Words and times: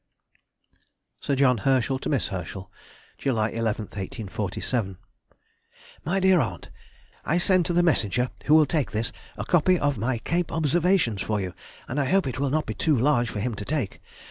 SIR 1.19 1.35
JOHN 1.35 1.57
HERSCHEL 1.59 1.99
TO 1.99 2.09
MISS 2.09 2.29
HERSCHEL. 2.29 2.71
July 3.19 3.49
11, 3.51 3.83
1847. 3.83 4.97
MY 6.03 6.19
DEAR 6.19 6.39
AUNT,— 6.41 6.69
I 7.23 7.37
send 7.37 7.67
to 7.67 7.73
the 7.73 7.83
messenger 7.83 8.31
who 8.45 8.55
will 8.55 8.65
take 8.65 8.89
this, 8.93 9.11
a 9.37 9.45
copy 9.45 9.77
of 9.77 9.99
my 9.99 10.17
"Cape 10.17 10.51
Observations" 10.51 11.21
for 11.21 11.39
you, 11.39 11.53
and 11.87 11.99
I 11.99 12.05
hope 12.05 12.25
it 12.25 12.39
will 12.39 12.49
not 12.49 12.65
be 12.65 12.73
too 12.73 12.97
large 12.97 13.29
for 13.29 13.41
him 13.41 13.53
to 13.53 13.63
take. 13.63 14.01